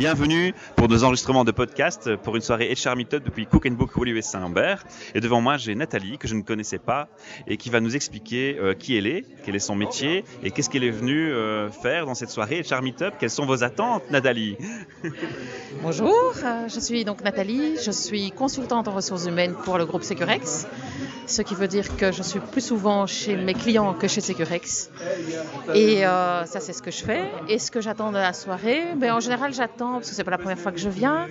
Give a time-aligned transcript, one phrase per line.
[0.00, 3.94] Bienvenue pour nos enregistrements de podcast pour une soirée HR Meetup depuis Cook and Book
[3.98, 4.82] Woluwe Saint-Humbert.
[5.14, 7.10] Et devant moi, j'ai Nathalie, que je ne connaissais pas,
[7.46, 10.70] et qui va nous expliquer euh, qui elle est, quel est son métier, et qu'est-ce
[10.70, 13.12] qu'elle est venue euh, faire dans cette soirée HR Meetup.
[13.18, 14.56] Quelles sont vos attentes, Nathalie?
[15.82, 20.02] Bonjour, euh, je suis donc Nathalie, je suis consultante en ressources humaines pour le groupe
[20.02, 20.66] Securex,
[21.26, 24.90] ce qui veut dire que je suis plus souvent chez mes clients que chez Securex.
[25.74, 27.22] Et euh, ça, c'est ce que je fais.
[27.48, 30.30] Et ce que j'attends de la soirée, ben, en général, j'attends, parce que c'est pas
[30.30, 31.26] la première fois que je viens,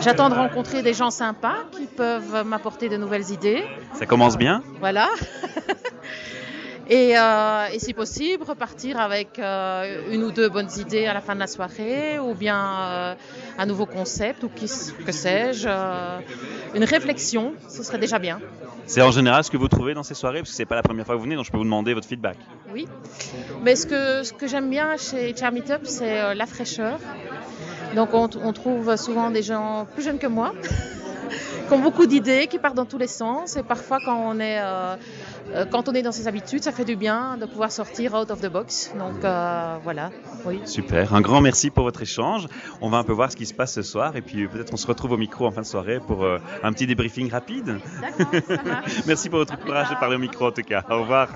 [0.00, 3.64] j'attends de rencontrer des gens sympas qui peuvent m'apporter de nouvelles idées.
[3.94, 4.62] Ça commence bien?
[4.80, 5.08] Voilà.
[6.90, 11.20] Et, euh, et si possible, repartir avec euh, une ou deux bonnes idées à la
[11.20, 13.14] fin de la soirée, ou bien euh,
[13.58, 14.66] un nouveau concept, ou qui,
[15.06, 15.68] que sais-je,
[16.74, 18.40] une réflexion, ce serait déjà bien.
[18.86, 20.82] C'est en général ce que vous trouvez dans ces soirées, parce que c'est pas la
[20.82, 22.38] première fois que vous venez, donc je peux vous demander votre feedback.
[22.72, 22.88] Oui.
[23.62, 26.98] Mais ce que, ce que j'aime bien chez HR Meetup, c'est euh, la fraîcheur.
[27.94, 30.54] Donc on, on trouve souvent des gens plus jeunes que moi,
[31.66, 33.56] qui ont beaucoup d'idées, qui partent dans tous les sens.
[33.56, 34.96] Et parfois, quand on est, euh,
[35.54, 38.30] euh, quand on est dans ses habitudes, ça fait du bien de pouvoir sortir out
[38.30, 38.92] of the box.
[38.98, 40.10] Donc euh, voilà,
[40.44, 40.60] oui.
[40.64, 42.46] Super, un grand merci pour votre échange.
[42.80, 44.76] On va un peu voir ce qui se passe ce soir, et puis peut-être on
[44.76, 47.78] se retrouve au micro en fin de soirée pour euh, un petit débriefing rapide.
[48.00, 48.82] D'accord.
[49.06, 50.84] Merci pour votre courage de parler au micro en tout cas.
[50.88, 51.28] Au revoir.